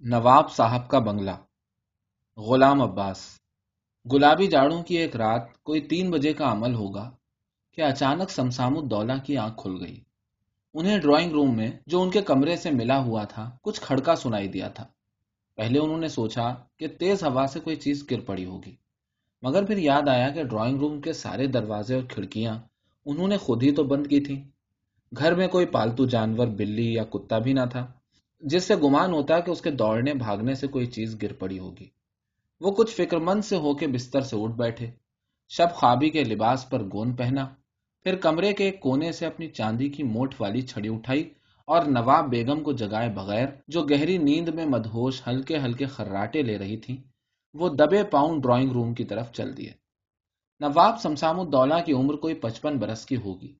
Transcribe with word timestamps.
نواب 0.00 0.52
صاحب 0.52 0.88
کا 0.88 0.98
بنگلہ۔ 0.98 1.30
غلام 2.36 2.82
عباس۔ 2.82 3.40
گلابی 4.12 4.46
جاڑوں 4.46 4.82
کی 4.82 4.96
ایک 4.96 5.16
رات 5.16 5.62
کوئی 5.62 5.80
تین 5.80 6.10
بجے 6.10 6.32
کا 6.32 6.52
عمل 6.52 6.74
ہوگا 6.74 7.10
کہ 7.72 7.82
اچانک 7.82 8.30
سمسام 8.30 8.78
الدولہ 8.78 9.12
کی 9.24 9.36
آنکھ 9.36 9.62
کھل 9.62 9.76
گئی۔ 9.80 10.00
انہیں 10.74 10.98
ڈرائنگ 10.98 11.32
روم 11.32 11.56
میں 11.56 11.70
جو 11.86 12.02
ان 12.02 12.10
کے 12.10 12.22
کمرے 12.22 12.56
سے 12.56 12.70
ملا 12.70 12.98
ہوا 12.98 13.24
تھا، 13.24 13.50
کچھ 13.62 13.80
کھڑکا 13.80 14.16
سنائی 14.16 14.48
دیا 14.48 14.68
تھا۔ 14.68 14.84
پہلے 15.56 15.78
انہوں 15.78 15.98
نے 15.98 16.08
سوچا 16.08 16.54
کہ 16.76 16.88
تیز 16.88 17.24
ہوا 17.24 17.46
سے 17.46 17.60
کوئی 17.60 17.76
چیز 17.76 18.06
گر 18.10 18.20
پڑی 18.20 18.44
ہوگی۔ 18.44 18.76
مگر 19.42 19.64
پھر 19.64 19.76
یاد 19.76 20.08
آیا 20.08 20.28
کہ 20.28 20.42
ڈرائنگ 20.42 20.78
روم 20.78 21.00
کے 21.00 21.12
سارے 21.12 21.46
دروازے 21.46 21.94
اور 21.94 22.02
کھڑکیاں 22.02 22.58
انہوں 23.06 23.28
نے 23.28 23.36
خود 23.36 23.62
ہی 23.62 23.70
تو 23.70 23.84
بند 23.84 24.06
کی 24.06 24.20
تھیں۔ 24.20 24.44
گھر 25.16 25.34
میں 25.34 25.48
کوئی 25.48 25.66
پالتو 25.66 26.06
جانور، 26.06 26.46
بلی 26.46 26.94
یا 26.94 27.04
کتا 27.04 27.38
بھی 27.38 27.52
نہ 27.52 27.66
تھا۔ 27.70 27.92
جس 28.40 28.64
سے 28.64 28.76
گمان 28.76 29.12
ہوتا 29.12 29.40
کہ 29.40 29.50
اس 29.50 29.60
کے 29.60 29.70
دوڑنے 29.70 30.14
بھاگنے 30.14 30.54
سے 30.54 30.66
کوئی 30.66 30.86
چیز 30.86 31.22
گر 31.22 31.32
پڑی 31.32 31.58
ہوگی۔ 31.58 31.88
وہ 32.60 32.70
کچھ 32.70 32.94
فکر 32.94 33.16
مند 33.16 33.44
سے 33.44 33.56
ہو 33.56 33.74
کے 33.74 33.86
بستر 33.86 34.20
سے 34.20 34.36
اٹھ 34.40 34.52
بیٹھے۔ 34.52 34.90
شب 35.48 35.68
خوابی 35.74 36.10
کے 36.10 36.24
لباس 36.24 36.70
پر 36.70 36.82
گون 36.82 37.16
پہنا، 37.16 37.48
پھر 38.02 38.16
کمرے 38.16 38.52
کے 38.52 38.64
ایک 38.64 38.80
کونے 38.80 39.12
سے 39.12 39.26
اپنی 39.26 39.48
چاندی 39.48 39.88
کی 39.88 40.02
موٹ 40.02 40.34
والی 40.40 40.60
چھڑی 40.60 40.88
اٹھائی 40.88 41.34
اور 41.64 41.84
نواب 41.84 42.30
بیگم 42.30 42.62
کو 42.62 42.72
جگائے 42.72 43.08
بغیر، 43.08 43.46
جو 43.68 43.82
گہری 43.82 44.18
نیند 44.18 44.48
میں 44.48 44.66
مدہوش 44.66 45.22
ہلکے 45.26 45.58
ہلکے 45.58 45.86
خراٹے 45.86 46.42
لے 46.42 46.58
رہی 46.58 46.76
تھی 46.76 47.02
وہ 47.54 47.68
دبے 47.68 48.04
پاؤں 48.04 48.40
ڈرائنگ 48.40 48.72
روم 48.72 48.94
کی 48.94 49.04
طرف 49.04 49.32
چل 49.32 49.56
دیے۔ 49.56 49.70
نواب 50.60 51.00
سمسام 51.00 51.40
الدولہ 51.40 51.74
کی 51.86 51.92
عمر 51.92 52.14
کوئی 52.14 52.34
پچپن 52.34 52.78
برس 52.78 53.06
کی 53.06 53.16
ہوگی۔ 53.16 53.52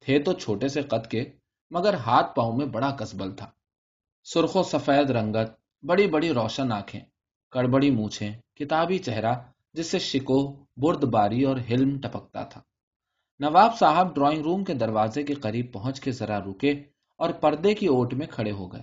تھے 0.00 0.18
تو 0.18 0.32
چھوٹے 0.32 0.68
سے 0.68 0.82
قد 0.82 1.06
کے، 1.10 1.24
مگر 1.70 1.94
ہاتھ 1.94 2.34
پاؤں 2.34 2.56
میں 2.56 2.66
بڑا 2.66 2.90
کسبل 2.90 3.32
تھا۔ 3.32 3.50
سرخ 4.24 4.56
و 4.56 4.62
سفید 4.62 5.10
رنگت، 5.10 5.50
بڑی 5.82 6.06
بڑی 6.06 6.32
روشن 6.32 6.72
آنکھیں، 6.72 7.00
کڑبڑی 7.50 7.90
مونچھیں، 7.90 8.32
کتابی 8.54 8.98
چہرہ، 8.98 9.34
جس 9.72 9.86
سے 9.86 9.98
شکو، 9.98 10.64
برد 10.76 11.04
باری 11.04 11.44
اور 11.44 11.56
ہلم 11.70 12.00
ٹپکتا 12.00 12.42
تھا۔ 12.44 12.60
نواب 13.40 13.78
صاحب 13.78 14.14
ڈرائنگ 14.14 14.42
روم 14.42 14.64
کے 14.64 14.74
دروازے 14.74 15.22
کے 15.22 15.34
قریب 15.34 15.72
پہنچ 15.72 16.00
کے 16.00 16.12
ذرا 16.12 16.38
رکے 16.38 16.70
اور 17.16 17.30
پردے 17.30 17.74
کی 17.74 17.86
اوٹ 17.86 18.14
میں 18.14 18.26
کھڑے 18.26 18.52
ہو 18.52 18.72
گئے۔ 18.72 18.82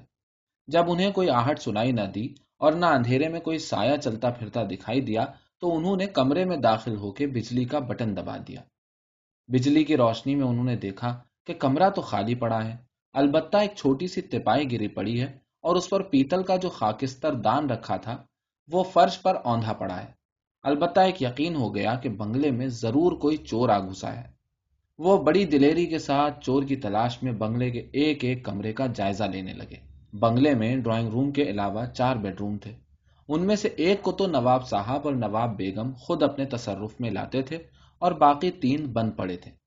جب 0.67 0.91
انہیں 0.91 1.11
کوئی 1.11 1.29
آہٹ 1.29 1.59
سنائی 1.59 1.91
نہ 1.91 2.01
دی 2.01 2.33
اور 2.57 2.71
نہ 2.71 2.85
اندھیرے 2.85 3.29
میں 3.29 3.39
کوئی 3.39 3.57
سایہ 3.57 3.97
چلتا 3.97 4.29
پھرتا 4.29 4.63
دکھائی 4.63 5.01
دیا، 5.01 5.25
تو 5.59 5.77
انہوں 5.77 5.95
نے 5.95 6.05
کمرے 6.05 6.45
میں 6.45 6.57
داخل 6.57 6.95
ہو 6.95 7.11
کے 7.11 7.27
بجلی 7.27 7.65
کا 7.65 7.79
بٹن 7.79 8.17
دبا 8.17 8.37
دیا۔ 8.37 8.61
بجلی 9.47 9.83
کی 9.83 9.97
روشنی 9.97 10.35
میں 10.35 10.45
انہوں 10.45 10.65
نے 10.65 10.75
دیکھا 10.75 11.23
کہ 11.45 11.53
کمرہ 11.53 11.89
تو 11.89 12.01
خالی 12.01 12.35
پڑا 12.35 12.65
ہے۔ 12.65 12.88
البتہ 13.13 13.57
ایک 13.57 13.71
چھوٹی 13.75 14.07
سی 14.07 14.21
تپائی 14.21 14.71
گری 14.71 14.87
پڑی 14.87 15.21
ہے 15.21 15.25
اور 15.61 15.75
اس 15.75 15.89
پر 15.89 16.01
پیتل 16.01 16.43
کا 16.43 16.55
جو 16.55 16.69
خاکستر 16.69 17.33
دان 17.33 17.69
رکھا 17.69 17.97
تھا، 17.97 18.23
وہ 18.67 18.83
فرش 18.83 19.21
پر 19.21 19.37
اوندھا 19.43 19.73
پڑا 19.73 20.01
ہے۔ 20.01 20.11
البتہ 20.63 20.99
ایک 20.99 21.21
یقین 21.21 21.55
ہو 21.55 21.75
گیا 21.75 21.95
کہ 21.95 22.09
بنگلے 22.09 22.51
میں 22.51 22.67
ضرور 22.67 23.11
کوئی 23.11 23.37
چور 23.37 23.69
آ 23.69 23.79
گھسا 23.79 24.17
ہے۔ 24.17 24.31
وہ 24.97 25.23
بڑی 25.23 25.45
دلیری 25.45 25.85
کے 25.85 25.99
ساتھ 25.99 26.45
چور 26.45 26.63
کی 26.63 26.75
تلاش 26.75 27.23
میں 27.23 27.31
بنگلے 27.31 27.71
کے 27.71 27.79
ایک 27.93 28.23
ایک 28.23 28.45
کمرے 28.45 28.73
کا 28.73 28.85
جائزہ 28.87 29.23
لینے 29.23 29.53
لگے۔ 29.53 29.75
بنگلے 30.13 30.55
میں 30.55 30.77
ڈرائنگ 30.77 31.09
روم 31.09 31.31
کے 31.31 31.43
علاوہ 31.43 31.85
چار 31.85 32.15
بیڈ 32.15 32.35
روم 32.39 32.57
تھے۔ 32.57 32.73
ان 33.27 33.47
میں 33.47 33.55
سے 33.55 33.67
ایک 33.67 34.01
کو 34.01 34.11
تو 34.11 34.27
نواب 34.27 34.67
صاحب 34.67 35.01
اور 35.03 35.13
نواب 35.13 35.57
بیگم 35.57 35.91
خود 35.93 36.23
اپنے 36.23 36.45
تصرف 36.45 37.01
میں 37.01 37.11
لاتے 37.11 37.41
تھے 37.41 37.57
اور 37.99 38.11
باقی 38.11 38.51
تین 38.51 38.85
بند 38.85 39.11
پڑے 39.17 39.37
تھے۔ 39.37 39.58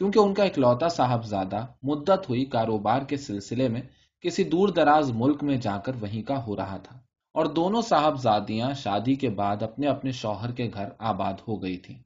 کیونکہ 0.00 0.18
ان 0.18 0.34
کا 0.34 0.44
اکلوتا 0.44 0.88
صاحب 0.88 1.24
زیادہ 1.24 1.66
مدت 1.82 2.28
ہوئی 2.28 2.44
کاروبار 2.44 3.02
کے 3.02 3.16
سلسلے 3.16 3.68
میں 3.68 3.80
کسی 4.20 4.44
دور 4.44 4.68
دراز 4.68 5.10
ملک 5.10 5.42
میں 5.42 5.56
جا 5.56 5.78
کر 5.78 5.92
وہیں 6.00 6.22
کا 6.22 6.46
ہو 6.46 6.56
رہا 6.56 6.76
تھا 6.76 6.98
اور 7.32 7.46
دونوں 7.46 7.82
صاحب 7.82 8.20
زادیاں 8.20 8.72
شادی 8.72 9.14
کے 9.14 9.30
بعد 9.30 9.62
اپنے 9.62 9.86
اپنے 9.86 10.12
شوہر 10.12 10.52
کے 10.52 10.70
گھر 10.74 10.88
آباد 10.98 11.34
ہو 11.48 11.62
گئی 11.62 11.76
تھی 11.76 12.02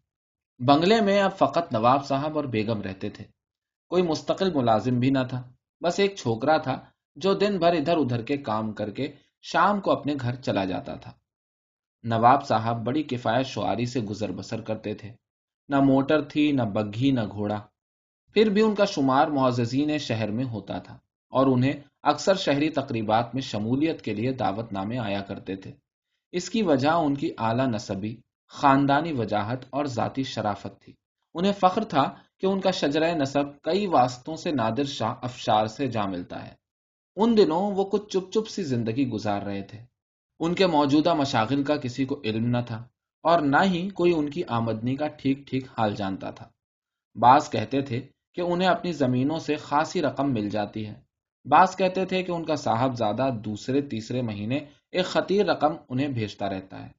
بنگلے 0.59 1.00
میں 1.00 1.22
اب 1.22 1.39
فقط 1.39 1.72
نواب 1.72 2.06
صاحب 2.06 2.37
اور 2.37 2.44
بیگم 2.44 2.83
رہتے 2.83 3.10
تھے۔ 3.10 3.25
کوئی 3.88 4.03
مستقل 4.03 4.54
ملازم 4.54 4.99
بھی 5.00 5.10
نہ 5.10 5.19
تھا، 5.28 5.43
بس 5.81 6.00
ایک 6.00 6.16
چھوکرا 6.16 6.56
تھا 6.56 6.84
جو 7.16 7.34
دن 7.34 7.59
بھر 7.59 7.72
ادھر 7.72 7.97
ادھر 7.97 8.22
کے 8.22 8.37
کام 8.37 8.72
کر 8.72 8.91
کے 8.91 9.12
شام 9.43 9.81
کو 9.81 9.93
اپنے 9.93 10.15
گھر 10.21 10.34
چلا 10.34 10.65
جاتا 10.65 10.94
تھا۔ 10.94 11.12
نواب 12.03 12.47
صاحب 12.47 12.84
بڑی 12.84 13.03
کفایت 13.03 13.47
شعاری 13.47 13.87
سے 13.87 14.00
گزر 14.00 14.33
بسر 14.33 14.60
کرتے 14.60 14.94
تھے۔ 14.94 15.12
نہ 15.69 15.81
موٹر 15.81 16.22
تھی، 16.22 16.53
نہ 16.53 16.62
بگھی، 16.62 17.10
نہ 17.10 17.21
گھوڑا۔ 17.31 17.60
پھر 18.34 18.49
بھی 18.49 18.62
ان 18.62 18.75
کا 18.75 18.84
شمار 18.84 19.27
معززین 19.27 19.99
شہر 19.99 20.31
میں 20.31 20.45
ہوتا 20.45 20.78
تھا 20.78 20.95
اور 21.31 21.47
انہیں 21.47 21.72
اکثر 22.03 22.34
شہری 22.34 22.71
تقریبات 22.71 23.34
میں 23.34 23.43
شمولیت 23.43 24.03
کے 24.03 24.15
لیے 24.15 24.33
دعوت 24.33 24.72
نامے 24.72 24.99
آیا 24.99 25.21
کرتے 25.21 25.56
تھے۔ 25.56 25.72
اس 26.33 26.50
کی 26.50 26.62
وجہ 26.62 26.89
ان 26.89 27.15
کی 27.15 27.31
اعلی 27.39 27.67
نصبی، 27.67 28.17
خاندانی 28.49 29.12
وجاہت 29.12 29.65
اور 29.71 29.84
ذاتی 29.84 30.22
شرافت 30.22 30.81
تھی۔ 30.81 30.93
انہیں 31.34 31.53
فخر 31.61 31.84
تھا 31.84 32.15
کہ 32.41 32.47
ان 32.47 32.61
کا 32.61 32.71
شجرہ 32.71 33.15
نصب 33.15 33.62
کئی 33.62 33.87
واسطوں 33.87 34.37
سے 34.37 34.53
نادر 34.53 34.84
شاہ 34.84 35.15
افشار 35.22 35.66
سے 35.66 35.87
جا 35.87 36.05
ملتا 36.06 36.47
ہے۔ 36.47 36.55
ان 37.16 37.37
دنوں 37.37 37.71
وہ 37.71 37.84
کچھ 37.84 38.09
چپ 38.09 38.33
چپ 38.33 38.49
سی 38.49 38.62
زندگی 38.62 39.09
گزار 39.09 39.43
رہے 39.43 39.62
تھے۔ 39.62 39.78
ان 40.41 40.55
کے 40.55 40.66
موجودہ 40.66 41.15
مشاغل 41.15 41.65
کا 41.65 41.77
کسی 41.77 42.05
کو 42.05 42.21
علم 42.25 42.47
نہ 42.47 42.59
تھا 42.66 42.84
اور 43.22 43.41
نہ 43.41 43.62
ہی 43.65 43.91
کوئی 43.91 44.15
ان 44.15 44.31
کی 44.31 44.43
آمدنی 44.49 44.97
کا 44.97 45.06
ٹھیک 45.06 45.47
ٹھیک 45.47 45.66
حال 45.78 45.95
جانتا 45.95 46.31
تھا۔ 46.31 46.49
بعض 47.15 47.51
کہتے 47.51 47.81
تھے 47.81 48.06
کہ 48.34 48.41
انہیں 48.41 48.69
اپنی 48.69 48.93
زمینوں 48.93 49.39
سے 49.39 49.56
خاصی 49.56 50.03
رقم 50.03 50.33
مل 50.33 50.50
جاتی 50.50 50.87
ہے۔ 50.87 50.95
بعض 51.45 51.77
کہتے 51.77 52.05
تھے 52.05 52.22
کہ 52.22 52.33
ان 52.33 52.45
کا 52.45 52.56
صاحب 52.56 52.97
زیادہ 52.97 53.31
دوسرے، 53.45 53.81
تیسرے 53.81 54.22
مہینے 54.22 54.59
ایک 54.93 55.05
خطیر 55.05 55.47
رقم 55.47 55.72
انہیں 55.89 56.09
بھیجتا 56.09 56.49
رہتا 56.49 56.87
ہے۔ 56.87 56.93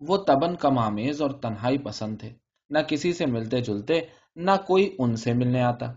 وہ 0.00 0.16
تبن 0.16 0.56
کمامیز 0.56 1.22
اور 1.22 1.30
تنہائی 1.30 1.78
پسند 1.78 2.18
تھے۔ 2.18 2.32
نہ 2.70 2.78
کسی 2.78 3.12
سے 3.12 3.26
ملتے 3.26 3.60
جلتے، 3.60 4.00
نہ 4.36 4.50
کوئی 4.66 4.96
ان 4.98 5.16
سے 5.16 5.32
ملنے 5.32 5.62
آتا۔ 5.62 5.92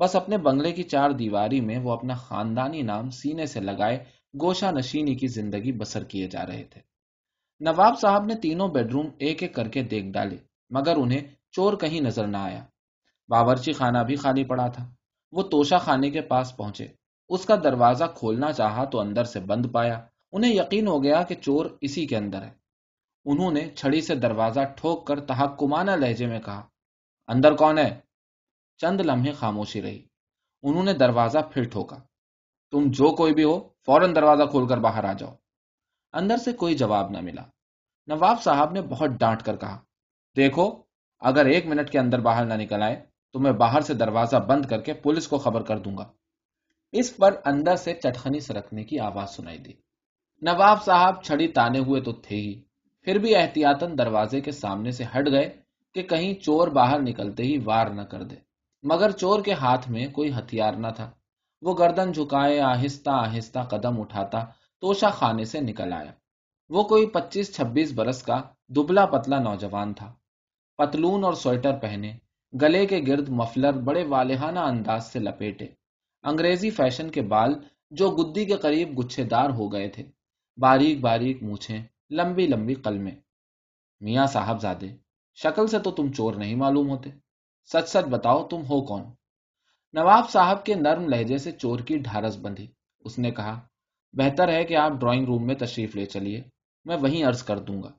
بس 0.00 0.16
اپنے 0.16 0.38
بنگلے 0.38 0.72
کی 0.72 0.82
چار 0.82 1.10
دیواری 1.10 1.60
میں 1.60 1.78
وہ 1.78 1.92
اپنا 1.92 2.14
خاندانی 2.14 2.82
نام 2.82 3.10
سینے 3.10 3.46
سے 3.46 3.60
لگائے 3.60 4.04
گوشہ 4.40 4.66
نشینی 4.66 5.14
کی 5.14 5.26
زندگی 5.26 5.72
بسر 5.72 6.04
کیے 6.04 6.28
جا 6.28 6.46
رہے 6.46 6.64
تھے۔ 6.64 6.80
نواب 7.60 8.00
صاحب 8.00 8.24
نے 8.24 8.34
تینوں 8.34 8.68
بیڈ 8.68 8.92
روم 8.92 9.06
ایک 9.18 9.42
ایک 9.42 9.54
کر 9.54 9.68
کے 9.68 9.82
دیکھ 9.82 10.06
ڈالے، 10.06 10.36
مگر 10.70 10.96
انہیں 10.96 11.20
چور 11.50 11.76
کہیں 11.76 12.00
نظر 12.00 12.26
نہ 12.26 12.36
آیا۔ 12.36 12.64
باورچی 13.28 13.72
خانہ 13.72 13.98
بھی 13.98 14.16
خالی 14.16 14.44
پڑا 14.44 14.68
تھا۔ 14.68 14.94
وہ 15.32 15.42
توشا 15.42 15.78
خانے 15.78 16.10
کے 16.10 16.20
پاس 16.20 16.56
پہنچے۔ 16.56 16.88
اس 17.28 17.44
کا 17.44 17.56
دروازہ 17.64 18.04
کھولنا 18.04 18.52
چاہا 18.52 18.84
تو 18.84 19.00
اندر 19.00 19.24
سے 19.24 19.40
بند 19.40 19.66
پایا۔ 19.72 20.06
انہیں 20.32 20.54
یقین 20.54 20.86
ہو 20.86 21.02
گیا 21.02 21.22
کہ 21.22 21.34
چور 21.34 21.66
اسی 21.80 22.06
کے 22.06 22.16
اندر 22.16 22.42
ہے۔ 22.42 22.50
انہوں 23.24 23.50
نے 23.50 23.70
چھڑی 23.70 24.00
سے 24.00 24.14
دروازہ 24.14 24.60
ٹھوک 24.76 25.06
کر 25.06 25.20
تحکمانہ 25.20 25.90
لہجے 25.90 26.26
میں 26.26 26.40
کہا، 26.40 26.66
اندر 27.28 27.54
کون 27.54 27.78
ہے؟ 27.78 28.00
چند 28.76 29.00
لمحے 29.00 29.32
خاموشی 29.32 29.82
رہی۔ 29.82 30.06
انہوں 30.62 30.82
نے 30.82 30.92
دروازہ 30.92 31.38
پھر 31.38 31.62
ٹھوکا۔ 31.62 31.96
تم 32.70 32.90
جو 32.90 33.14
کوئی 33.14 33.34
بھی 33.34 33.44
ہو، 33.44 33.68
فوراً 33.86 34.14
دروازہ 34.14 34.42
کھول 34.42 34.68
کر 34.68 34.78
باہر 34.78 35.04
آ 35.04 35.12
جاؤ۔ 35.12 35.34
اندر 36.12 36.36
سے 36.36 36.52
کوئی 36.52 36.74
جواب 36.74 37.10
نہ 37.10 37.20
ملا۔ 37.20 37.42
نواب 38.06 38.42
صاحب 38.42 38.72
نے 38.72 38.82
بہت 38.82 39.10
ڈانٹ 39.10 39.42
کر 39.42 39.56
کہا، 39.56 39.80
دیکھو، 40.36 40.82
اگر 41.20 41.44
ایک 41.46 41.66
منٹ 41.66 41.90
کے 41.90 41.98
اندر 41.98 42.20
باہر 42.20 42.44
نہ 42.44 42.54
نکل 42.54 42.82
آئے 42.82 43.11
تو 43.32 43.40
میں 43.40 43.52
باہر 43.52 43.80
سے 43.80 43.94
دروازہ 43.94 44.36
بند 44.36 44.66
کر 44.66 44.80
کے 44.80 44.92
پولیس 44.92 45.28
کو 45.28 45.38
خبر 45.38 45.62
کر 45.62 45.78
دوں 45.78 45.96
گا۔ 45.96 46.12
اس 46.92 47.16
پر 47.16 47.34
اندر 47.44 47.76
سے 47.76 47.94
چٹخنی 47.94 48.40
سرکنے 48.40 48.84
کی 48.84 48.98
آواز 48.98 49.30
سنائی 49.30 49.58
دی۔ 49.58 49.72
نواب 50.42 50.84
صاحب 50.84 51.22
چھڑی 51.22 51.48
تانے 51.48 51.78
ہوئے 51.78 52.00
تو 52.00 52.12
تھے 52.12 52.36
ہی۔ 52.36 52.62
پھر 53.00 53.18
بھی 53.18 53.36
احتیاطن 53.36 53.98
دروازے 53.98 54.40
کے 54.40 54.50
سامنے 54.50 54.90
سے 54.90 55.04
ہٹ 55.04 55.26
گئے 55.30 55.62
کہ 55.94 56.02
کہیں 56.02 56.34
چور 56.34 56.68
باہر 56.68 57.00
نکلتے 57.00 57.42
ہی 57.42 57.58
وار 57.64 57.86
نہ 57.86 58.02
کر 58.02 58.22
دے۔ 58.22 58.36
مگر 58.82 59.10
چور 59.10 59.42
کے 59.42 59.52
ہاتھ 59.52 59.90
میں 59.90 60.06
کوئی 60.12 60.32
ہتھیار 60.32 60.72
نہ 60.72 60.86
تھا۔ 60.96 61.10
وہ 61.62 61.74
گردن 61.78 62.12
جھکائے 62.12 62.60
آہستہ 62.60 63.10
آہستہ 63.10 63.58
قدم 63.58 64.00
اٹھاتا 64.00 64.44
توشا 64.80 65.08
خانے 65.08 65.44
سے 65.44 65.60
نکل 65.60 65.92
آیا۔ 65.92 66.12
وہ 66.68 66.82
کوئی 66.82 67.06
پچیس 67.06 67.56
چھبیس 67.56 67.92
برس 67.92 68.22
کا 68.22 68.42
دبلا 68.68 69.06
پتلا 69.06 69.38
نوجوان 69.38 69.94
تھا۔ 69.94 70.14
پتلون 70.76 71.24
اور 71.24 71.32
سویٹر 71.32 71.78
پہنے۔ 71.78 72.12
گلے 72.60 72.86
کے 72.86 73.00
گرد 73.06 73.28
مفلر 73.28 73.72
بڑے 73.72 74.04
والہانہ 74.04 74.58
انداز 74.58 75.12
سے 75.12 75.18
لپیٹے۔ 75.18 75.66
انگریزی 76.22 76.70
فیشن 76.70 77.10
کے 77.10 77.22
بال 77.22 77.54
جو 77.90 78.10
گدی 78.10 78.44
کے 78.44 78.56
قریب 78.56 78.98
گچھے 78.98 79.24
دار 79.24 79.50
ہو 79.50 79.72
گئے 79.72 79.88
تھے۔ 79.88 80.02
باریک 80.56 81.00
باریک 81.00 81.42
مونچھیں، 81.42 81.82
لمبی 82.10 82.46
لمبی 82.46 82.74
قلمیں۔ 82.74 83.16
میاں 84.00 84.26
صاحب 84.26 84.60
زادے 84.60 84.86
شکل 85.34 85.66
سے 85.66 85.78
تو 85.78 85.90
تم 85.90 86.12
چور 86.12 86.34
نہیں 86.34 86.54
معلوم 86.54 86.90
ہوتے۔ 86.90 87.10
سچ 87.72 87.88
سچ 87.88 88.08
بتاؤ 88.08 88.48
تم 88.48 88.60
ہو 88.60 88.84
کون؟ 88.84 89.02
نواب 89.92 90.30
صاحب 90.30 90.64
کے 90.64 90.74
نرم 90.74 91.08
لہجے 91.08 91.38
سے 91.38 91.52
چور 91.52 91.78
کی 91.78 91.98
ڈھارس 91.98 92.36
بندھی۔ 92.36 92.66
اس 93.00 93.18
نے 93.18 93.30
کہا، 93.30 93.60
بہتر 94.12 94.48
ہے 94.48 94.64
کہ 94.64 94.76
آپ 94.76 94.92
ڈرائنگ 94.92 95.24
روم 95.24 95.46
میں 95.46 95.54
تشریف 95.54 95.96
لے 95.96 96.06
چلیے، 96.06 96.42
میں 96.84 96.96
وہیں 96.96 97.24
عرض 97.24 97.42
کر 97.42 97.58
دوں 97.58 97.82
گا۔ 97.82 97.90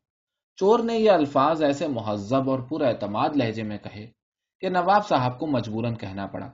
چور 0.56 0.80
نے 0.80 0.98
یہ 0.98 1.12
الفاظ 1.12 1.64
ایسے 1.64 1.88
مہذب 1.88 2.50
اور 2.50 2.60
پر 2.60 2.82
اعتماد 2.82 3.30
لہجے 3.36 3.64
میں 3.64 3.78
کہے۔ 3.78 4.23
کہ 4.64 4.70
نواب 4.70 5.08
صاحب 5.08 5.40
کو 5.40 5.48
مجبوراً 5.48 5.96
کہنا 5.96 6.28
پڑا۔ 6.28 6.52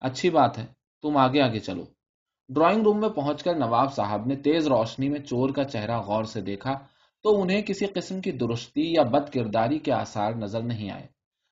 اچھی 0.00 0.30
بات 0.30 0.58
ہے، 0.58 0.66
تم 1.02 1.16
آگے 1.16 1.40
آگے 1.40 1.58
چلو۔ 1.58 1.84
ڈرائنگ 2.48 2.82
روم 2.82 3.00
میں 3.00 3.08
پہنچ 3.08 3.42
کر 3.42 3.54
نواب 3.54 3.94
صاحب 3.94 4.26
نے 4.26 4.36
تیز 4.36 4.68
روشنی 4.68 5.08
میں 5.08 5.20
چور 5.20 5.50
کا 5.50 5.64
چہرہ 5.64 5.98
غور 5.98 6.24
سے 6.24 6.40
دیکھا 6.40 6.78
تو 7.22 7.42
انہیں 7.42 7.62
کسی 7.62 7.86
قسم 7.86 8.20
کی 8.20 8.32
درستی 8.32 8.92
یا 8.92 9.02
بد 9.02 9.32
کرداری 9.32 9.78
کے 9.78 9.92
آثار 9.92 10.32
نظر 10.32 10.62
نہیں 10.62 10.90
آئے۔ 10.90 11.06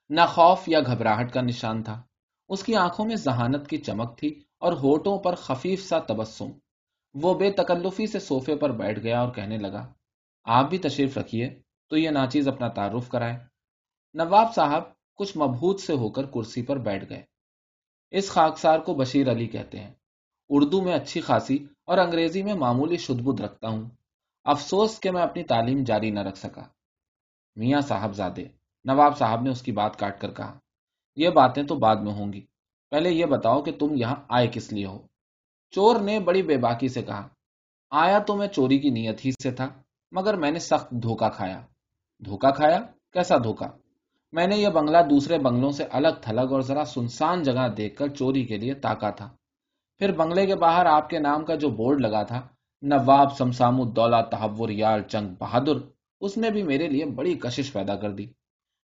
نہ 0.09 0.21
خوف 0.29 0.69
یا 0.69 0.81
گھبراہٹ 0.81 1.33
کا 1.33 1.41
نشان 1.41 1.83
تھا۔ 1.83 2.03
اس 2.49 2.63
کی 2.63 2.75
آنکھوں 2.75 3.07
میں 3.07 3.17
ذہانت 3.17 3.69
کی 3.69 3.77
چمک 3.77 4.19
تھی 4.19 4.43
اور 4.61 4.73
ہوٹوں 4.73 5.19
پر 5.19 5.35
خفیف 5.35 5.89
سا 5.89 5.99
تبسم۔ 5.99 6.51
وہ 7.15 7.35
بے 7.35 7.51
تکلفی 7.51 8.07
سے 8.07 8.19
سوفے 8.19 8.57
پر 8.57 8.71
بیٹھ 8.71 9.01
گیا 9.01 9.21
اور 9.21 9.33
کہنے 9.33 9.57
لگا، 9.57 9.93
آپ 10.45 10.71
بھی 10.71 10.79
تشریف 10.79 11.19
رکھیے 11.19 11.61
تو 11.89 11.97
یہ 11.97 12.11
ناچیز 12.11 12.49
اپنا 12.49 12.69
تعارف 12.69 13.09
کرائے 13.09 13.39
نواب 14.15 14.55
صاحب 14.55 14.96
کچھ 15.17 15.39
مبہوت 15.39 15.81
سے 15.81 15.93
ہو 15.93 16.09
کر 16.09 16.27
کرسی 16.27 16.63
پر 16.63 16.79
بیٹھ 16.79 17.05
گئے۔ 17.09 17.23
اس 18.11 18.31
خاکسار 18.31 18.79
کو 18.79 18.95
بشیر 18.95 19.31
علی 19.31 19.47
کہتے 19.47 19.81
ہیں۔ 19.81 19.95
اردو 20.49 20.83
میں 20.83 20.93
اچھی 20.93 21.21
خاصی 21.21 21.59
اور 21.87 21.99
انگریزی 21.99 22.43
میں 22.43 22.55
معمولی 22.55 22.97
شدبد 22.97 23.41
رکھتا 23.41 23.69
ہوں۔ 23.69 23.91
افسوس 24.45 25.01
کہ 25.01 25.11
میں 25.11 25.23
اپنی 25.23 25.43
تعلیم 25.43 25.85
جاری 25.85 26.11
نہ 26.11 26.21
رکھ 26.21 26.39
سکا۔ 26.39 26.63
میاں 27.57 27.81
صاحب 27.81 28.15
زادے 28.15 28.45
نواب 28.85 29.19
صاحب 29.19 29.43
نے 29.43 29.51
اس 29.51 29.63
کی 29.63 29.73
بات 29.73 29.99
کاٹ 29.99 30.21
کر 30.21 30.31
کہا۔ 30.33 30.59
یہ 31.17 31.29
باتیں 31.31 31.63
تو 31.63 31.75
بعد 31.75 31.97
میں 31.97 32.13
ہوں 32.13 32.33
گی۔ 32.33 32.47
پہلے 32.91 33.11
یہ 33.11 33.27
بتاؤ 33.27 33.63
کہ 33.63 33.73
تم 33.73 33.89
یہاں 33.95 34.17
آئے 34.29 34.47
کس 34.53 34.73
لیے 34.73 34.87
ہو؟ 34.87 35.07
چور 35.71 36.01
نے 36.01 36.21
بڑی 36.21 36.43
بے 36.43 36.57
باکی 36.57 36.89
سے 36.89 37.03
کہا۔ 37.03 37.29
آیا 37.91 38.19
تو 38.19 38.37
میں 38.37 38.49
چوری 38.49 38.79
کی 38.79 38.91
نیت 38.91 39.25
ہی 39.25 39.31
سے 39.43 39.51
تھا، 39.51 39.69
مگر 40.13 40.37
میں 40.37 40.51
نے 40.51 40.59
سخت 40.59 40.91
دھوکا 40.91 41.29
کھایا۔ 41.29 41.67
دھوکا 42.19 42.51
کھایا؟ 42.51 42.81
کیسا 43.13 43.37
دھوکا 43.39 43.67
میں 44.33 44.47
نے 44.47 44.57
یہ 44.57 44.69
بنگلہ 44.69 44.99
دوسرے 45.11 45.39
بنگلوں 45.39 45.71
سے 45.71 45.85
الگ 45.91 46.09
تھلگ 46.23 46.53
اور 46.53 46.61
ذرا 46.61 46.85
سنسان 46.85 47.43
جگہ 47.43 47.69
دیکھ 47.77 47.97
کر 47.97 48.09
چوری 48.09 48.45
کے 48.45 48.57
لیے 48.57 48.75
تاکا 48.75 49.11
تھا۔ 49.11 49.29
پھر 49.99 50.13
بنگلے 50.13 50.47
کے 50.47 50.57
باہر 50.57 50.87
آپ 50.87 51.11
کے 51.11 51.19
نام 51.19 51.45
کا 51.45 51.55
جو 51.55 51.69
بورڈ 51.69 52.01
لگا 52.01 52.23
تھا، 52.23 52.49
نواب 52.83 53.37
سمسام 53.37 53.81
الدولہ 53.81 54.23
تحور 54.31 54.69
یار 54.69 55.01
چنگ 55.01 55.35
بہادر، 55.39 55.77
اس 56.21 56.37
نے 56.37 56.51
بھی 56.51 56.63
میرے 56.63 56.89
لیے 56.89 57.05
بڑی 57.05 57.35
کشش 57.35 57.73
پیدا 57.73 57.97
کر 57.97 58.11
دی۔ 58.11 58.27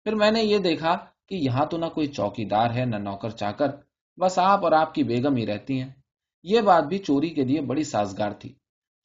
پھر 0.05 0.14
میں 0.14 0.31
نے 0.31 0.43
یہ 0.43 0.58
دیکھا 0.58 0.96
کہ 1.29 1.35
یہاں 1.35 1.67
تو 1.67 1.76
نہ 1.76 1.87
کوئی 1.87 2.06
چوکی 2.06 2.44
دار 2.44 2.70
ہے، 2.70 2.85
نہ 2.85 2.96
نوکر 2.96 3.31
چاکر، 3.31 3.70
بس 4.17 4.38
آپ 4.38 4.64
اور 4.64 4.73
آپ 4.73 4.94
کی 4.94 5.02
بیگم 5.02 5.37
ہی 5.37 5.46
رہتی 5.46 5.82
ہیں۔ 5.82 5.90
یہ 6.43 6.61
بات 6.61 6.85
بھی 6.85 6.99
چوری 6.99 7.29
کے 7.29 7.44
لیے 7.44 7.61
بڑی 7.61 7.85
سازگار 7.85 8.31
تھی۔ 8.31 8.55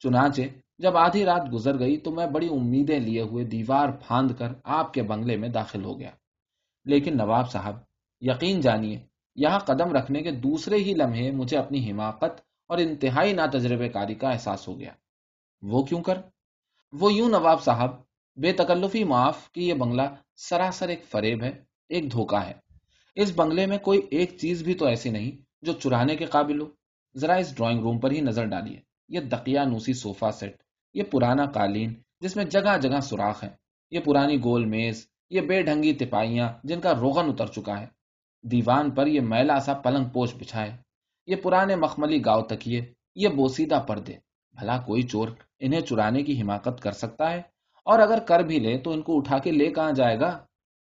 چنانچہ 0.00 0.42
جب 0.78 0.96
آدھی 0.96 1.24
رات 1.24 1.52
گزر 1.52 1.78
گئی 1.78 1.96
تو 1.96 2.10
میں 2.10 2.26
بڑی 2.26 2.48
امیدیں 2.48 3.00
لیے 3.00 3.22
ہوئے 3.22 3.44
دیوار 3.44 3.88
پھاند 3.88 4.30
کر 4.30 4.48
آپ 4.64 4.94
کے 4.94 5.02
بنگلے 5.02 5.36
میں 5.36 5.48
داخل 5.48 5.84
ہو 5.84 6.00
گیا۔ 6.00 6.10
لیکن 6.84 7.16
نواب 7.16 7.50
صاحب، 7.50 7.76
یقین 8.20 8.60
جانیے، 8.60 9.06
یہاں 9.36 9.58
قدم 9.58 9.92
رکھنے 9.92 10.22
کے 10.22 10.30
دوسرے 10.30 10.76
ہی 10.76 10.94
لمحے 10.94 11.30
مجھے 11.30 11.58
اپنی 11.58 11.90
حماقت 11.90 12.40
اور 12.68 12.78
انتہائی 12.78 13.32
نا 13.32 13.46
تجربے 13.46 13.88
کاری 13.88 14.14
کا 14.14 14.30
احساس 14.30 14.68
ہو 14.68 14.78
گیا۔ 14.78 14.92
وہ 15.62 15.82
کیوں 15.82 16.02
کر؟ 16.02 16.18
وہ 16.92 17.12
یوں 17.12 17.28
نواب 17.28 17.62
صاحب، 17.62 17.90
بے 18.36 18.52
تکلفی 18.52 19.04
معاف 19.04 19.52
کہ 19.52 19.60
یہ 19.60 19.74
بنگلہ 19.74 20.02
سراسر 20.36 20.88
ایک 20.88 21.04
فریب 21.04 21.42
ہے، 21.42 21.50
ایک 21.88 22.12
دھوکا 22.12 22.46
ہے۔ 22.46 22.52
اس 23.14 23.32
بنگلے 23.36 23.66
میں 23.66 23.78
کوئی 23.78 24.00
ایک 24.10 24.38
چیز 24.38 24.62
بھی 24.62 24.74
تو 24.74 24.86
ایسی 24.86 25.10
نہیں 25.10 25.42
جو 25.62 25.72
چرانے 25.72 26.16
کے 26.16 26.24
قابل 26.24 26.60
ہو۔ 26.60 26.66
ذرا 27.16 27.34
اس 27.34 27.56
ڈرائنگ 27.56 27.80
روم 27.80 27.98
پر 27.98 28.10
ہی 28.10 28.20
نظر 28.20 28.44
ڈالیے۔ 28.44 28.80
یہ 29.08 29.20
دقیا 29.20 29.64
نوسی 29.64 29.92
صوفہ 29.92 30.30
سیٹ، 30.30 30.62
یہ 30.94 31.02
پرانا 31.02 31.46
قالین 31.46 31.94
جس 32.20 32.36
میں 32.36 32.44
جگہ 32.44 32.78
جگہ 32.82 33.00
سوراخ 33.00 33.44
ہے 33.44 33.50
یہ 33.90 34.00
پرانی 34.00 34.36
گول 34.36 34.64
میز 34.64 35.06
یہ 35.34 35.40
بے 35.40 35.62
ڈھنگی 35.62 35.92
تپائیاں 35.92 36.48
جن 36.64 36.80
کا 36.80 36.92
روغن 37.00 37.28
اتر 37.28 37.46
چکا 37.46 37.80
ہے۔ 37.80 37.86
دیوان 38.42 38.90
پر 38.90 39.06
یہ 39.06 39.20
میلا 39.20 39.58
سا 39.58 39.74
پلنگ 39.74 40.04
پوش 40.04 40.34
بچھائے۔ 40.34 40.76
یہ 41.26 41.36
پرانے 41.36 41.76
مخملی 41.76 42.24
گاؤ 42.24 42.42
تکیے، 42.42 42.92
یہ 43.14 43.28
بوسیدہ 43.28 43.84
پردے۔ 43.88 44.12
بھلا 44.58 44.78
کوئی 44.78 45.02
چور 45.02 45.28
انہیں 45.60 45.80
چرانے 45.80 46.22
کی 46.22 46.42
حماقت 46.42 46.80
کر 46.80 46.90
سکتا 46.90 47.30
ہے؟ 47.30 47.38
اور 47.84 47.98
اگر 47.98 48.18
کر 48.18 48.40
بھی 48.40 48.58
لے 48.58 48.78
تو 48.78 48.90
ان 48.90 49.02
کو 49.02 49.16
اٹھا 49.16 49.38
کے 49.38 49.50
لے 49.50 49.70
کہاں 49.70 49.92
جائے 49.92 50.20
گا؟ 50.20 50.38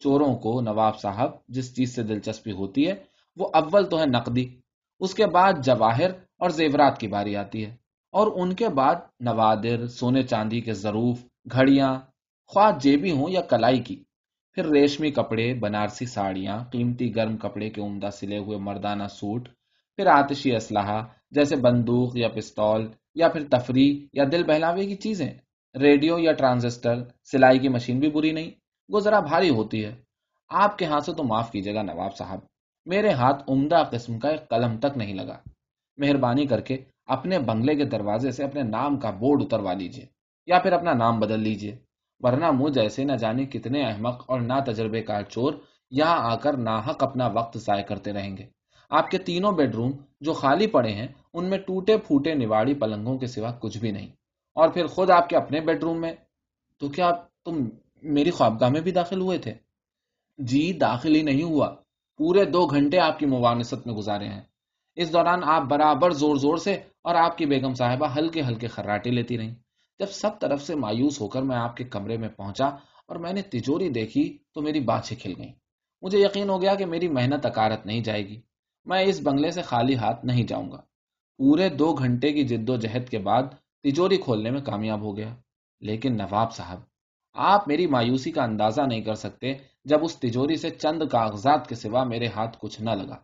چوروں 0.01 0.37
کو 0.37 0.61
نواب 0.61 1.01
صاحب 1.01 1.31
جس 1.49 1.77
چیز 1.77 1.95
سے 1.95 2.03
دلچسپی 2.03 2.53
ہوتی 2.53 2.89
ہے، 2.89 2.95
وہ 3.37 3.49
اول 3.53 3.89
تو 3.89 4.01
ہے 4.01 4.07
نقدی۔ 4.07 4.61
اس 5.01 5.15
کے 5.15 5.27
بعد 5.27 5.53
جواہر 5.65 6.11
اور 6.11 6.51
زیورات 6.51 6.99
کی 6.99 7.09
باری 7.09 7.37
آتی 7.37 7.67
ہے۔ 7.67 7.77
اور 8.13 8.43
ان 8.43 8.55
کے 8.55 8.69
بعد 8.69 8.95
نوادر، 9.21 9.87
سونے 9.87 10.23
چاندی 10.23 10.61
کے 10.61 10.73
ضروف، 10.73 11.25
گھڑیاں، 11.53 11.95
خواہ 12.47 12.71
جیبی 12.79 13.11
ہوں 13.11 13.31
یا 13.31 13.41
کلائی 13.41 13.83
کی۔ 13.83 14.05
پھر 14.55 14.67
ریشمی 14.67 15.11
کپڑے، 15.11 15.55
بنارسی 15.55 16.07
ساڑیاں، 16.07 16.59
قیمتی 16.73 17.15
گرم 17.17 17.37
کپڑے 17.37 17.71
کے 17.71 17.81
عمدہ 17.81 18.11
سلے 18.13 18.39
ہوئے 18.39 18.59
مردانہ 18.59 19.07
سوٹ، 19.11 19.49
پھر 19.97 20.07
آتشی 20.07 20.55
اسلحہ، 20.57 21.01
جیسے 21.31 21.57
بندوق 21.57 22.17
یا 22.17 22.29
پستول، 22.29 22.87
یا 23.15 23.29
پھر 23.29 23.43
تفریح 23.51 24.07
یا 24.13 24.25
دل 24.33 24.45
بہلاوے 24.45 24.87
کی 24.87 24.97
چیزیں۔ 24.97 25.33
ریڈیو 25.75 26.19
یا 26.19 26.33
ٹرانزسٹر، 26.33 27.03
سلائی 27.25 27.59
کی 27.59 27.69
مشین 27.69 27.99
بھی 27.99 28.11
بری 28.11 28.33
نہیں 28.33 28.51
وہ 28.89 29.01
ذرا 29.01 29.21
بھاری 29.21 29.51
ہوتی 29.51 29.85
ہے۔ 29.85 29.95
آپ 30.51 30.79
کے 30.79 30.85
ہاتھ 30.85 31.05
سے 31.05 31.13
تو 31.13 31.25
معاف 31.25 31.51
کیجیے 31.53 31.75
گا 31.75 31.83
نواب 31.83 32.17
صاحب، 32.17 32.39
میرے 32.87 33.11
ہاتھ 33.11 33.43
عمدہ 33.49 33.83
قسم 33.91 34.19
کا 34.19 34.29
ایک 34.29 34.49
قلم 34.49 34.77
تک 34.77 34.97
نہیں 34.97 35.15
لگا۔ 35.15 35.39
مہربانی 35.99 36.47
کر 36.47 36.61
کے 36.61 36.77
اپنے 37.07 37.39
بنگلے 37.39 37.75
کے 37.75 37.85
دروازے 37.85 38.31
سے 38.31 38.45
اپنے 38.45 38.63
نام 38.63 38.99
کا 38.99 39.11
بورڈ 39.11 39.43
اتروا 39.43 39.73
لیجیے، 39.73 40.07
یا 40.47 40.59
پھر 40.59 40.73
اپنا 40.73 40.93
نام 40.93 41.21
بدل 41.21 41.41
لیجیے۔ 41.41 41.77
ورنہ 42.21 42.51
مجھ 42.51 42.79
ایسے 42.79 43.05
نہ 43.05 43.13
جانے 43.13 43.45
کتنے 43.45 43.85
احمق 43.85 44.25
اور 44.29 44.41
نہ 44.41 44.53
تجربے 44.67 45.03
کار 45.03 45.23
چور 45.23 45.53
یہاں 45.91 46.17
آ 46.17 46.37
کر 46.37 46.57
ناحق 46.57 47.03
اپنا 47.03 47.27
وقت 47.27 47.59
ضائع 47.59 47.83
کرتے 47.83 48.13
رہیں 48.13 48.37
گے۔ 48.37 48.47
آپ 48.91 49.11
کے 49.11 49.19
تینوں 49.19 49.53
بیڈ 49.53 49.75
روم 49.75 49.93
جو 50.21 50.33
خالی 50.33 50.67
پڑے 50.67 50.93
ہیں، 50.93 51.09
ان 51.33 51.51
میں 51.51 51.59
ٹوٹے 51.59 51.99
پھوٹے 51.99 52.35
نواڑی 52.35 52.75
پلنگوں 52.75 53.19
کے 53.19 53.27
سوا 53.27 53.53
کچھ 53.53 53.79
بھی 53.79 53.91
نہیں۔ 53.91 54.07
اور 54.55 54.69
پھر 54.69 54.87
خود 54.87 55.11
آپ 55.11 55.29
کے 55.29 55.37
اپنے 55.37 55.61
بیڈ 55.61 55.83
روم 55.83 56.01
میں؟ 56.01 56.13
تو 56.79 56.89
کیا 56.89 57.11
تم 57.45 57.69
میری 58.03 58.31
خوابگاہ 58.31 58.69
میں 58.69 58.81
بھی 58.81 58.93
داخل 58.93 59.21
ہوئے 59.21 59.39
تھے؟ 59.39 59.55
جی 60.39 60.73
داخل 60.73 61.15
ہی 61.15 61.23
نہیں 61.23 61.43
ہوا۔ 61.43 61.75
پورے 62.17 62.45
دو 62.45 62.67
گھنٹے 62.67 62.99
آپ 62.99 63.19
کی 63.19 63.27
موانست 63.27 63.87
میں 63.87 63.95
گزارے 63.95 64.29
ہیں۔ 64.29 64.43
اس 64.97 65.13
دوران 65.13 65.41
آپ 65.45 65.63
برابر 65.63 66.11
زور 66.11 66.37
زور 66.37 66.57
سے 66.57 66.73
اور 67.03 67.15
آپ 67.15 67.39
کی 67.39 67.47
بیگم 67.47 67.75
صاحبہ 67.75 68.07
ہلکے 68.17 68.43
ہلکے 68.43 68.67
خراٹے 68.67 69.11
لیتی 69.11 69.39
رہیں۔ 69.39 69.55
جب 69.99 70.07
سب 70.07 70.41
طرف 70.41 70.63
سے 70.63 70.75
مایوس 70.75 71.21
ہو 71.21 71.29
کر 71.29 71.43
میں 71.43 71.57
آپ 71.57 71.77
کے 71.77 71.85
کمرے 71.85 72.17
میں 72.17 72.29
پہنچا 72.29 72.67
اور 73.07 73.17
میں 73.17 73.33
نے 73.33 73.43
تجوری 73.43 73.89
دیکھی 73.89 74.39
تو 74.55 74.61
میری 74.61 74.81
باتیں 74.81 75.17
کھل 75.17 75.33
گئیں 75.39 75.53
مجھے 76.03 76.19
یقین 76.19 76.51
ہو 76.51 76.63
گیا 76.63 76.75
کہ 76.75 76.87
میری 76.87 77.09
محنت 77.09 77.47
اکارت 77.47 77.87
نہیں 77.87 78.01
جائے 78.01 78.29
گی۔ 78.29 78.41
میں 78.85 79.03
اس 79.03 79.21
بنگلے 79.23 79.51
سے 79.51 79.63
خالی 79.63 79.97
ہاتھ 79.97 80.27
نہیں 80.27 80.45
جاؤں 80.45 80.73
گا۔ 80.73 80.81
پورے 81.39 81.69
دو 81.69 81.95
گھنٹے 81.95 82.33
کی 82.33 82.45
جد 82.45 82.71
و 82.71 82.77
جہد 82.77 83.09
کے 83.09 83.19
بعد 83.19 83.43
تجوری 83.83 84.17
کھولنے 84.17 84.51
میں 84.51 84.61
کامیاب 84.61 85.01
ہو 85.01 85.17
گیا۔ 85.17 85.35
لیکن 85.81 86.17
نواب 86.17 86.53
صاحب، 86.53 86.81
آپ 87.33 87.69
میری 87.69 87.87
مایوسی 87.87 88.33
کا 88.33 88.45
اندازہ 88.45 88.83
نہیں 88.83 89.01
کر 89.01 89.15
سکتے 89.15 89.55
جب 89.85 90.05
اس 90.05 90.17
تجوری 90.17 90.57
سے 90.57 90.71
چند 90.71 91.03
کاغذات 91.13 91.69
کے 91.69 91.75
سوا 91.75 92.05
میرے 92.05 92.27
ہاتھ 92.27 92.57
کچھ 92.61 92.83
نہ 92.83 92.91
لگا۔ 92.91 93.15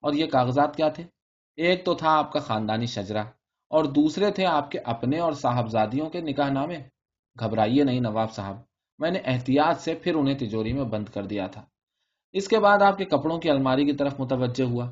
اور 0.00 0.12
یہ 0.12 0.26
کاغذات 0.26 0.76
کیا 0.76 0.88
تھے؟ 0.88 1.04
ایک 1.56 1.84
تو 1.84 1.94
تھا 1.94 2.10
آپ 2.10 2.32
کا 2.32 2.40
خاندانی 2.40 2.86
شجرا 2.86 3.22
اور 3.68 3.84
دوسرے 3.84 4.30
تھے 4.30 4.46
آپ 4.46 4.70
کے 4.70 4.78
اپنے 4.78 5.18
اور 5.18 5.32
صاحبزادیوں 5.32 6.10
کے 6.10 6.20
نکاح 6.20 6.50
نامے؟ 6.50 6.78
گھبرائیے 7.40 7.84
نہیں 7.84 8.00
نواب 8.00 8.32
صاحب، 8.32 8.56
میں 8.98 9.10
نے 9.10 9.18
احتیاط 9.24 9.80
سے 9.80 9.94
پھر 9.94 10.14
انہیں 10.14 10.38
تجوری 10.38 10.72
میں 10.72 10.84
بند 10.84 11.08
کر 11.08 11.22
دیا 11.22 11.46
تھا۔ 11.46 11.64
اس 12.32 12.48
کے 12.48 12.58
بعد 12.58 12.82
آپ 12.82 12.98
کے 12.98 13.04
کپڑوں 13.04 13.38
کی 13.38 13.50
الماری 13.50 13.84
کی 13.84 13.92
طرف 13.92 14.20
متوجہ 14.20 14.64
ہوا، 14.64 14.90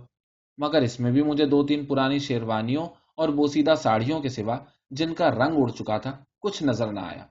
مگر 0.58 0.82
اس 0.82 1.00
میں 1.00 1.10
بھی 1.10 1.22
مجھے 1.22 1.46
دو 1.46 1.66
تین 1.66 1.86
پرانی 1.86 2.18
شیروانیوں 2.18 2.86
اور 3.16 3.28
بوسیدہ 3.28 3.74
ساڑیوں 3.74 4.20
کے 4.20 4.28
سوا 4.28 4.58
جن 4.90 5.14
کا 5.14 5.30
رنگ 5.30 5.56
اڑ 5.56 5.68
چکا 5.68 5.98
تھا 5.98 6.12
کچھ 6.40 6.62
نظر 6.62 6.92
نہ 6.92 7.00
آیا۔ 7.00 7.26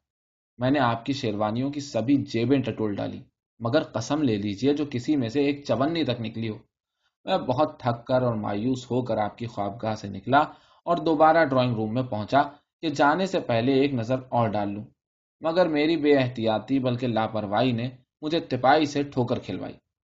میں 0.57 0.71
نے 0.71 0.79
آپ 0.79 1.05
کی 1.05 1.13
شیروانیوں 1.13 1.69
کی 1.69 1.79
سبھی 1.79 2.17
جیبیں 2.17 2.61
ٹٹول 2.61 2.95
ڈالی، 2.95 3.21
مگر 3.59 3.83
قسم 3.83 4.21
لے 4.21 4.37
لیجیے 4.37 4.73
جو 4.73 4.85
کسی 4.91 5.15
میں 5.15 5.29
سے 5.29 5.41
ایک 5.41 5.63
چونی 5.67 6.03
تک 6.03 6.21
نکلی 6.21 6.49
ہو۔ 6.49 6.57
میں 7.25 7.37
بہت 7.37 7.79
تھک 7.79 8.07
کر 8.07 8.21
اور 8.21 8.35
مایوس 8.35 8.91
ہو 8.91 9.01
کر 9.01 9.17
آپ 9.17 9.37
کی 9.37 9.45
خوابگاہ 9.45 9.95
سے 9.95 10.07
نکلا 10.07 10.43
اور 10.85 10.97
دوبارہ 10.97 11.45
ڈرائنگ 11.45 11.73
روم 11.75 11.93
میں 11.93 12.03
پہنچا 12.03 12.41
کہ 12.81 12.89
جانے 12.89 13.25
سے 13.25 13.39
پہلے 13.39 13.73
ایک 13.73 13.93
نظر 13.93 14.19
اور 14.29 14.49
ڈال 14.49 14.69
لوں۔ 14.69 14.83
مگر 15.41 15.67
میری 15.67 15.97
بے 15.97 16.17
احتیاطی 16.17 16.79
بلکہ 16.79 17.07
لاپرواہی 17.07 17.71
نے 17.71 17.89
مجھے 18.21 18.39
تپائی 18.39 18.85
سے 18.85 19.03
ٹھوکر 19.03 19.39
کھلوائی۔ 19.39 19.73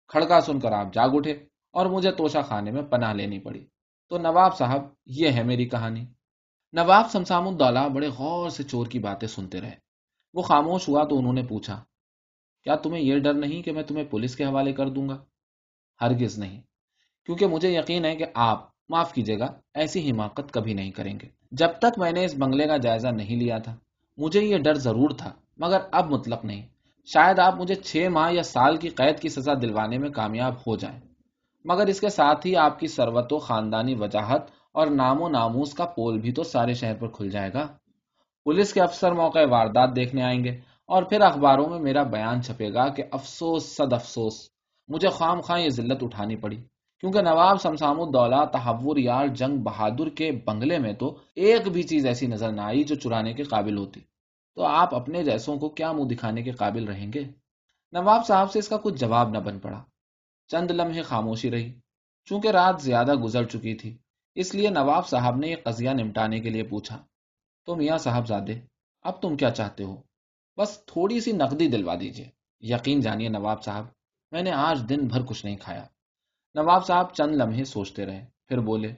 کھڑکا 0.07 0.41
سن 0.41 0.59
کر 0.59 0.71
آپ 0.71 0.93
جاگ 0.93 1.09
اٹھے 1.13 1.31
اور 1.73 1.85
مجھے 1.85 2.11
توشا 2.11 2.41
خانے 2.41 2.71
میں 2.71 2.81
پناہ 2.81 3.13
لینی 3.13 3.39
پڑی۔ 3.39 3.65
تو 4.09 4.17
نواب 4.17 4.57
صاحب، 4.57 4.81
یہ 5.05 5.31
ہے 5.31 5.43
میری 5.43 5.65
کہانی۔ 5.65 6.05
نواب 6.73 7.09
سمسام 7.11 7.47
الدولہ 7.47 7.87
بڑے 7.93 8.07
غور 8.07 8.49
سے 8.49 8.63
چور 8.63 8.87
کی 8.87 8.99
باتیں 8.99 9.27
سنتے 9.27 9.61
رہے۔ 9.61 9.75
وہ 10.33 10.41
خاموش 10.41 10.87
ہوا 10.89 11.03
تو 11.03 11.17
انہوں 11.17 11.33
نے 11.33 11.43
پوچھا، 11.43 11.83
کیا 12.63 12.75
تمہیں 12.75 13.01
یہ 13.01 13.19
ڈر 13.19 13.33
نہیں 13.33 13.61
کہ 13.61 13.71
میں 13.71 13.83
تمہیں 13.83 14.05
پولیس 14.05 14.35
کے 14.35 14.45
حوالے 14.45 14.73
کر 14.73 14.89
دوں 14.89 15.09
گا؟ 15.09 15.17
ہرگز 16.01 16.37
نہیں، 16.39 16.61
کیونکہ 17.25 17.47
مجھے 17.47 17.69
یقین 17.71 18.05
ہے 18.05 18.15
کہ 18.15 18.25
آپ 18.33 18.76
معاف 18.89 19.13
کیجیے 19.13 19.39
گا، 19.39 19.53
ایسی 19.73 20.11
حماقت 20.11 20.53
کبھی 20.53 20.73
نہیں 20.73 20.91
کریں 20.91 21.19
گے۔ 21.21 21.27
جب 21.51 21.69
تک 21.81 21.99
میں 21.99 22.11
نے 22.11 22.25
اس 22.25 22.35
بنگلے 22.37 22.67
کا 22.67 22.77
جائزہ 22.77 23.07
نہیں 23.07 23.35
لیا 23.35 23.57
تھا، 23.57 23.75
مجھے 24.17 24.43
یہ 24.43 24.57
ڈر 24.57 24.73
ضرور 24.73 25.09
تھا، 25.09 25.31
مگر 25.57 25.77
اب 25.91 26.11
مطلب 26.11 26.37
نہیں۔ 26.43 26.67
شاید 27.05 27.39
آپ 27.39 27.55
مجھے 27.61 27.75
چھ 27.75 28.07
ماہ 28.11 28.31
یا 28.31 28.43
سال 28.43 28.77
کی 28.77 28.89
قید 28.89 29.19
کی 29.19 29.29
سزا 29.29 29.53
دلوانے 29.53 29.97
میں 29.97 30.09
کامیاب 30.09 30.53
ہو 30.53 30.75
جائیں۔ 30.75 30.99
مگر 31.65 31.87
اس 31.87 31.99
کے 31.99 32.09
ساتھ 32.09 32.47
ہی 32.47 32.55
آپ 32.55 32.79
کی 32.79 32.87
سروت 32.87 33.33
و 33.33 33.37
خاندانی 33.37 33.95
وجاہت 33.95 34.41
اور 34.71 34.87
نام 34.87 35.21
و 35.21 35.29
ناموس 35.29 35.73
کا 35.73 35.85
پول 35.85 36.19
بھی 36.19 36.31
تو 36.31 36.43
سارے 36.43 36.73
شہر 36.73 36.95
پر 36.95 37.07
کھل 37.07 37.29
جائے 37.29 37.53
گا۔ 37.53 37.67
پولیس 38.43 38.73
کے 38.73 38.81
افسر 38.81 39.11
موقع 39.11 39.39
واردات 39.49 39.95
دیکھنے 39.95 40.23
آئیں 40.23 40.43
گے 40.43 40.49
اور 40.85 41.03
پھر 41.03 41.21
اخباروں 41.21 41.69
میں 41.69 41.79
میرا 41.79 42.03
بیان 42.03 42.41
چھپے 42.41 42.73
گا 42.73 42.87
کہ 42.87 43.03
افسوس، 43.11 43.75
صد 43.75 43.93
افسوس، 43.93 44.49
مجھے 44.87 45.09
خام 45.09 45.41
خواہ 45.41 45.61
یہ 45.61 45.69
ذلت 45.69 46.03
اٹھانی 46.03 46.35
پڑی۔ 46.35 46.57
کیونکہ 46.99 47.21
نواب 47.21 47.61
سمسام 47.61 48.01
الدولہ 48.01 48.45
تحور 48.45 48.97
یار 48.97 49.27
جنگ 49.27 49.57
بہادر 49.57 50.09
کے 50.09 50.31
بنگلے 50.31 50.79
میں 50.79 50.93
تو 50.93 51.17
ایک 51.35 51.67
بھی 51.67 51.83
چیز 51.83 52.05
ایسی 52.05 52.27
نظر 52.27 52.51
نہ 52.51 52.61
آئی 52.61 52.83
جو 52.83 52.95
چرانے 52.95 53.33
کے 53.33 53.43
قابل 53.43 53.77
ہوتی۔ 53.77 53.99
تو 54.55 54.63
آپ 54.63 54.95
اپنے 54.95 55.23
جیسوں 55.23 55.57
کو 55.57 55.69
کیا 55.69 55.91
منہ 55.91 56.03
دکھانے 56.03 56.41
کے 56.41 56.51
قابل 56.51 56.83
رہیں 56.83 57.13
گے؟ 57.13 57.23
نواب 57.91 58.27
صاحب 58.27 58.51
سے 58.51 58.59
اس 58.59 58.67
کا 58.67 58.77
کچھ 58.77 58.93
جواب 58.93 59.29
نہ 59.29 59.37
بن 59.37 59.59
پڑا۔ 59.59 59.83
چند 60.47 60.71
لمحے 60.71 61.01
خاموشی 61.01 61.51
رہی۔ 61.51 61.73
چونکہ 62.25 62.47
رات 62.47 62.81
زیادہ 62.81 63.15
گزر 63.15 63.43
چکی 63.43 63.75
تھی، 63.75 63.97
اس 64.35 64.55
لیے 64.55 64.69
نواب 64.69 65.07
صاحب 65.07 65.35
نے 65.35 65.47
یہ 65.47 65.55
قضیہ 65.63 65.89
نمٹانے 65.89 66.39
کے 66.39 66.49
لیے 66.49 66.63
پوچھا۔ 66.63 67.03
تو 67.65 67.75
میاں 67.75 67.97
صاحب 67.97 68.27
زادے 68.27 68.59
اب 69.01 69.21
تم 69.21 69.37
کیا 69.37 69.51
چاہتے 69.51 69.83
ہو؟ 69.83 70.01
بس 70.57 70.85
تھوڑی 70.85 71.19
سی 71.19 71.31
نقدی 71.31 71.67
دلوا 71.67 71.95
دیجیے 71.99 72.29
یقین 72.59 73.01
جانیے 73.01 73.29
نواب 73.29 73.63
صاحب، 73.63 73.85
میں 74.31 74.41
نے 74.41 74.51
آج 74.51 74.89
دن 74.89 75.07
بھر 75.07 75.21
کچھ 75.25 75.45
نہیں 75.45 75.55
کھایا۔ 75.55 75.85
نواب 76.55 76.85
صاحب 76.85 77.13
چند 77.13 77.35
لمحے 77.35 77.63
سوچتے 77.63 78.05
رہے، 78.05 78.25
پھر 78.47 78.57
بولے، 78.57 78.93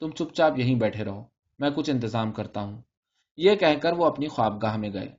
تم 0.00 0.10
چپ 0.10 0.34
چاپ 0.34 0.58
یہیں 0.58 0.74
بیٹھے 0.74 1.04
رہو، 1.04 1.24
میں 1.58 1.70
کچھ 1.70 1.90
انتظام 1.90 2.32
کرتا 2.32 2.60
ہوں۔ 2.60 2.82
یہ 3.36 3.54
کہہ 3.54 3.78
کر 3.82 3.92
وہ 3.92 4.06
اپنی 4.06 4.28
خوابگاہ 4.28 4.76
میں 4.76 4.92
گئے۔ 4.92 5.16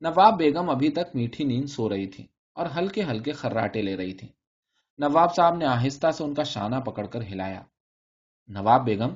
نواب 0.00 0.38
بیگم 0.38 0.70
ابھی 0.70 0.90
تک 0.90 1.14
میٹھی 1.14 1.44
نیند 1.44 1.66
سو 1.66 1.88
رہی 1.88 2.06
تھی 2.06 2.26
اور 2.52 2.66
ہلکے 2.76 3.02
ہلکے 3.02 3.32
خراٹے 3.32 3.82
لے 3.82 3.96
رہی 3.96 4.14
تھی۔ 4.14 4.28
نواب 4.98 5.34
صاحب 5.34 5.54
نے 5.54 5.66
آہستہ 5.66 6.10
سے 6.10 6.24
ان 6.24 6.34
کا 6.34 6.42
شانہ 6.42 6.76
پکڑ 6.76 7.06
کر 7.06 7.22
ہلایا۔ 7.22 7.62
نواب 8.48 8.84
بیگم 8.84 9.14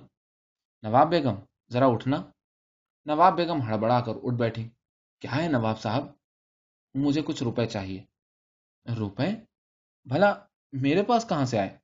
نواب 0.83 1.11
بیگم، 1.11 1.35
ذرا 1.73 1.87
اٹھنا۔ 1.87 2.17
نواب 3.07 3.37
بیگم 3.37 3.63
ہڑبڑا 3.63 4.01
کر 4.01 4.13
اٹھ 4.23 4.37
بیٹھی۔ 4.37 4.69
کیا 5.21 5.37
ہے 5.37 5.49
نواب 5.49 5.81
صاحب؟ 5.81 6.07
مجھے 6.95 7.23
کچھ 7.23 7.43
روپے 7.43 7.67
چاہیے۔ 7.67 8.05
روپے؟ 8.99 9.29
بھلا 10.05 10.35
میرے 10.81 11.03
پاس 11.03 11.29
کہاں 11.29 11.45
سے 11.45 11.59
آئے؟ 11.59 11.77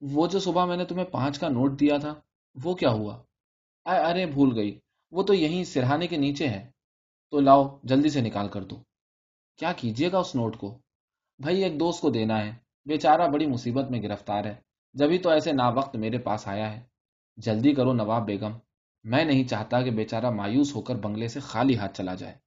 وہ 0.00 0.26
جو 0.26 0.38
صبح 0.38 0.64
میں 0.64 0.76
نے 0.76 0.84
تمہیں 0.84 1.04
پانچ 1.04 1.38
کا 1.38 1.48
نوٹ 1.48 1.80
دیا 1.80 1.98
تھا، 1.98 2.14
وہ 2.64 2.74
کیا 2.74 2.90
ہوا؟ 2.90 3.22
ارے، 3.84 4.26
بھول 4.26 4.58
گئی۔ 4.58 4.78
وہ 5.10 5.22
تو 5.22 5.34
یہیں 5.34 5.64
سرہانے 5.64 6.06
کے 6.06 6.16
نیچے 6.16 6.48
ہے 6.48 6.70
تو 7.30 7.40
لاؤ، 7.40 7.78
جلدی 7.82 8.08
سے 8.08 8.20
نکال 8.20 8.48
کر 8.48 8.64
دو۔ 8.64 8.76
کیا 9.56 9.72
کیجیے 9.72 10.12
گا 10.12 10.18
اس 10.18 10.34
نوٹ 10.34 10.56
کو؟ 10.56 10.78
بھائی، 11.38 11.64
ایک 11.64 11.80
دوست 11.80 12.00
کو 12.00 12.10
دینا 12.10 12.46
ہے۔ 12.46 12.52
بیچارہ 12.84 13.28
بڑی 13.28 13.46
مصیبت 13.46 13.90
میں 13.90 14.02
گرفتار 14.02 14.44
ہے۔ 14.44 14.54
جبھی 14.92 15.18
تو 15.18 15.30
ایسے 15.30 15.52
نا 15.52 15.68
وقت 15.68 15.96
میرے 15.96 16.18
پاس 16.18 16.48
آیا 16.48 16.76
ہے۔ 16.76 16.82
جلدی 17.36 17.74
کرو 17.74 17.92
نواب 17.92 18.26
بیگم۔ 18.26 18.52
میں 19.04 19.24
نہیں 19.24 19.44
چاہتا 19.44 19.82
کہ 19.82 19.90
بیچارہ 19.90 20.30
مایوس 20.30 20.74
ہو 20.74 20.82
کر 20.82 20.94
بنگلے 20.94 21.28
سے 21.28 21.40
خالی 21.40 21.76
ہاتھ 21.76 21.96
چلا 21.96 22.14
جائے۔ 22.14 22.45